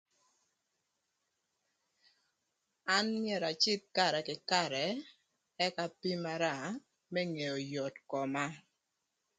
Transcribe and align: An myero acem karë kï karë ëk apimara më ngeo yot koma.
An 2.95 3.05
myero 3.21 3.47
acem 3.53 3.81
karë 3.97 4.19
kï 4.27 4.35
karë 4.51 4.85
ëk 5.65 5.75
apimara 5.85 6.53
më 7.13 7.21
ngeo 7.31 7.57
yot 7.73 7.95
koma. 8.09 8.45